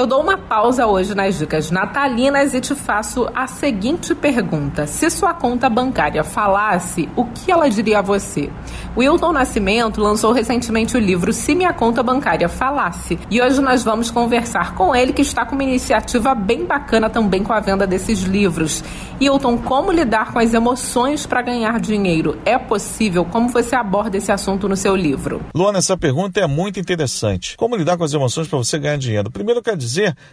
[0.00, 5.10] Eu dou uma pausa hoje nas dicas natalinas e te faço a seguinte pergunta: se
[5.10, 8.48] sua conta bancária falasse, o que ela diria a você?
[8.96, 14.10] Wilton Nascimento lançou recentemente o livro Se Minha Conta Bancária Falasse e hoje nós vamos
[14.10, 18.22] conversar com ele que está com uma iniciativa bem bacana também com a venda desses
[18.22, 18.82] livros.
[19.20, 22.38] Wilton, como lidar com as emoções para ganhar dinheiro?
[22.46, 23.22] É possível?
[23.26, 25.42] Como você aborda esse assunto no seu livro?
[25.54, 27.54] Luana, essa pergunta é muito interessante.
[27.58, 29.30] Como lidar com as emoções para você ganhar dinheiro?
[29.30, 29.89] Primeiro, eu quero dizer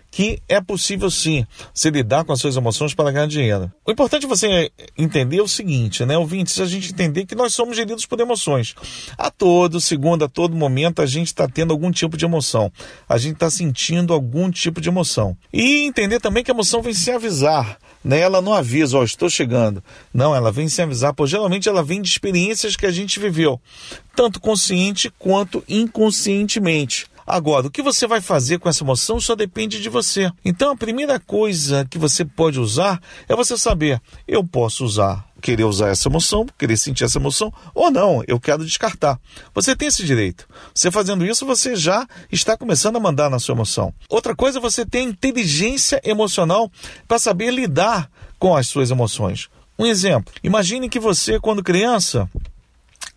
[0.10, 3.72] que é possível sim se lidar com as suas emoções para ganhar dinheiro.
[3.86, 7.76] O importante é você entender o seguinte, né, ouvintes, a gente entender que nós somos
[7.76, 8.76] geridos por emoções.
[9.18, 12.72] A todo segundo, a todo momento, a gente está tendo algum tipo de emoção.
[13.08, 15.38] A gente está sentindo algum tipo de emoção.
[15.52, 17.78] E entender também que a emoção vem se avisar.
[18.04, 18.20] Né?
[18.20, 19.84] Ela não avisa, ó, oh, estou chegando.
[20.14, 23.60] Não, ela vem se avisar, pois geralmente ela vem de experiências que a gente viveu,
[24.16, 27.08] tanto consciente quanto inconscientemente.
[27.28, 30.32] Agora, o que você vai fazer com essa emoção só depende de você.
[30.46, 35.66] Então, a primeira coisa que você pode usar é você saber: eu posso usar querer
[35.66, 39.20] usar essa emoção, querer sentir essa emoção, ou não, eu quero descartar.
[39.54, 40.48] Você tem esse direito.
[40.74, 43.94] Você fazendo isso, você já está começando a mandar na sua emoção.
[44.10, 46.72] Outra coisa, você tem inteligência emocional
[47.08, 49.50] para saber lidar com as suas emoções.
[49.78, 52.30] Um exemplo: imagine que você, quando criança,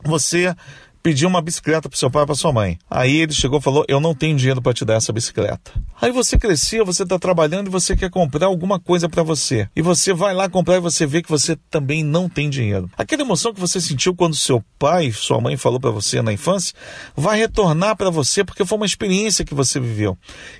[0.05, 0.55] você
[1.03, 2.79] pediu uma bicicleta para seu pai para sua mãe.
[2.89, 5.73] Aí ele chegou e falou: Eu não tenho dinheiro para te dar essa bicicleta.
[6.01, 9.69] Aí você cresceu, você está trabalhando e você quer comprar alguma coisa para você.
[9.77, 12.91] E você vai lá comprar e você vê que você também não tem dinheiro.
[12.97, 16.75] Aquela emoção que você sentiu quando seu pai, sua mãe falou para você na infância,
[17.14, 20.17] vai retornar para você porque foi uma experiência que você viveu.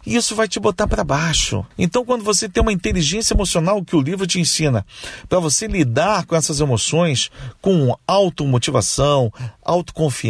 [0.07, 1.65] E isso vai te botar para baixo.
[1.79, 4.85] Então, quando você tem uma inteligência emocional que o livro te ensina,
[5.29, 7.31] para você lidar com essas emoções
[7.63, 9.33] com automotivação,
[9.65, 10.30] autoconfiança,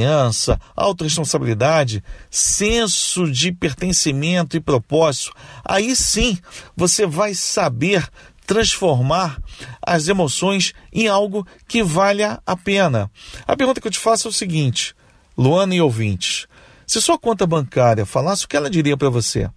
[0.76, 5.32] autorresponsabilidade, senso de pertencimento e propósito,
[5.64, 6.38] aí sim
[6.76, 8.08] você vai saber
[8.46, 9.40] transformar
[9.80, 13.10] as emoções em algo que valha a pena.
[13.46, 14.94] A pergunta que eu te faço é o seguinte,
[15.39, 16.46] Luana e ouvintes:
[16.86, 19.48] se sua conta bancária falasse o que ela diria para você,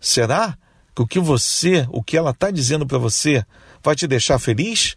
[0.00, 0.58] será
[0.94, 3.44] que o que você, o que ela está dizendo para você,
[3.80, 4.96] vai te deixar feliz?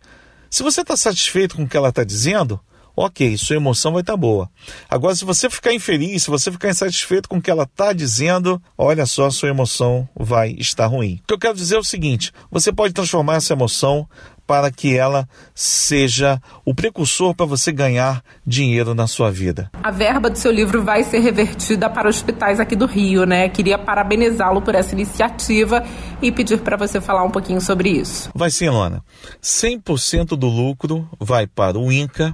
[0.49, 2.59] Se você está satisfeito com o que ela está dizendo,
[2.95, 4.49] ok, sua emoção vai estar tá boa.
[4.89, 8.61] Agora, se você ficar infeliz, se você ficar insatisfeito com o que ela está dizendo,
[8.77, 11.19] olha só, sua emoção vai estar ruim.
[11.23, 14.07] O que eu quero dizer é o seguinte: você pode transformar essa emoção
[14.49, 19.69] para que ela seja o precursor para você ganhar dinheiro na sua vida.
[19.83, 23.47] A verba do seu livro vai ser revertida para hospitais aqui do Rio, né?
[23.47, 25.85] Queria parabenizá-lo por essa iniciativa
[26.19, 28.31] e pedir para você falar um pouquinho sobre isso.
[28.33, 29.03] Vai sim, Lona.
[29.39, 32.33] 100% do lucro vai para o INCA,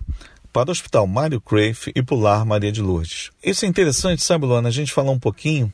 [0.56, 3.30] para o Hospital Mário Cruyff e pular Maria de Lourdes.
[3.44, 5.70] Isso é interessante, sabe, Luana, a gente falar um pouquinho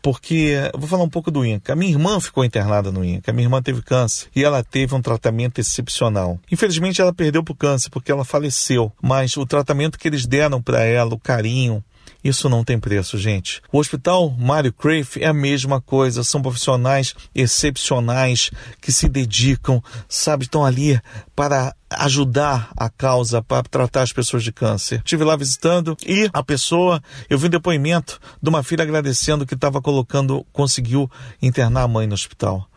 [0.00, 1.72] porque vou falar um pouco do INCA.
[1.72, 3.32] A minha irmã ficou internada no INCA.
[3.32, 6.38] A minha irmã teve câncer e ela teve um tratamento excepcional.
[6.52, 10.84] Infelizmente, ela perdeu por câncer porque ela faleceu, mas o tratamento que eles deram para
[10.84, 11.82] ela, o carinho,
[12.22, 13.60] isso não tem preço, gente.
[13.72, 16.22] O Hospital Mário Cruyff é a mesma coisa.
[16.22, 18.50] São profissionais excepcionais
[18.80, 21.00] que se dedicam, sabe, estão ali
[21.34, 24.98] para ajudar a causa para tratar as pessoas de câncer.
[24.98, 29.54] Estive lá visitando e a pessoa, eu vi um depoimento de uma filha agradecendo que
[29.54, 31.10] estava colocando, conseguiu
[31.40, 32.68] internar a mãe no hospital.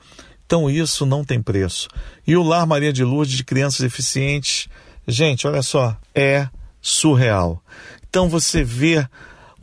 [0.46, 1.88] Então isso não tem preço.
[2.26, 4.68] E o Lar Maria de Lourdes de crianças deficientes,
[5.08, 6.48] gente, olha só, é
[6.82, 7.64] surreal.
[8.08, 9.08] Então você vê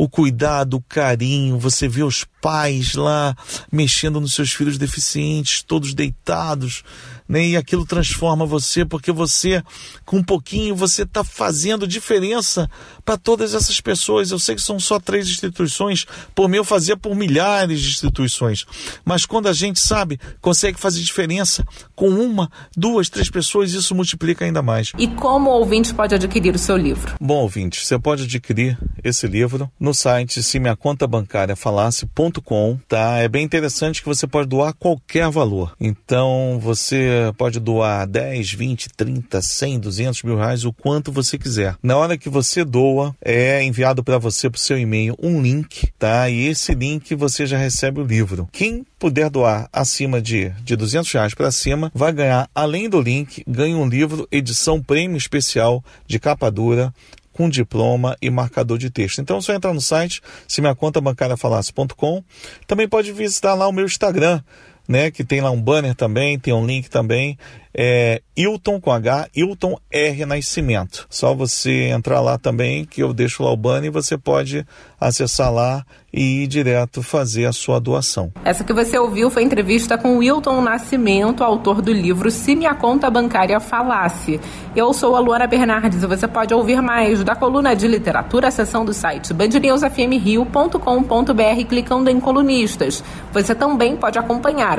[0.02, 3.36] o cuidado, o carinho, você vê os pais lá
[3.70, 6.82] mexendo nos seus filhos deficientes, todos deitados,
[7.32, 7.46] né?
[7.46, 9.62] E aquilo transforma você, porque você,
[10.04, 12.68] com um pouquinho, você está fazendo diferença
[13.06, 14.30] para todas essas pessoas.
[14.30, 16.04] Eu sei que são só três instituições,
[16.34, 18.66] por mim eu fazia por milhares de instituições.
[19.02, 21.64] Mas quando a gente sabe, consegue fazer diferença
[21.96, 24.92] com uma, duas, três pessoas, isso multiplica ainda mais.
[24.98, 27.14] E como o ouvinte pode adquirir o seu livro?
[27.18, 33.18] Bom, ouvinte, você pode adquirir esse livro no site se minha conta bancária falasse.com tá?
[33.18, 35.74] É bem interessante que você pode doar qualquer valor.
[35.80, 41.76] Então você pode doar 10, 20, 30, 100, 200 mil reais, o quanto você quiser.
[41.82, 45.92] Na hora que você doa, é enviado para você para o seu e-mail um link,
[45.98, 46.30] tá?
[46.30, 48.48] E esse link você já recebe o livro.
[48.50, 53.42] Quem puder doar acima de, de 200 reais para cima, vai ganhar, além do link,
[53.46, 56.92] ganha um livro edição prêmio especial de capa dura
[57.32, 59.20] com diploma e marcador de texto.
[59.20, 62.22] Então, é só entrar no site, se minha conta bancária falasse.com.
[62.66, 64.42] Também pode visitar lá o meu Instagram,
[64.92, 65.10] né?
[65.10, 67.36] Que tem lá um banner também, tem um link também
[67.74, 71.06] é Hilton com H, Hilton R Nascimento.
[71.08, 74.66] Só você entrar lá também, que eu deixo lá o banner e você pode
[75.00, 78.30] acessar lá e ir direto fazer a sua doação.
[78.44, 83.10] Essa que você ouviu foi entrevista com Wilton Nascimento, autor do livro Se Minha Conta
[83.10, 84.38] Bancária Falasse.
[84.76, 88.84] Eu sou a Luana Bernardes e você pode ouvir mais da coluna de literatura, seção
[88.84, 93.02] do site bandnewsfmrio.com.br clicando em colunistas.
[93.32, 94.78] Você também pode acompanhar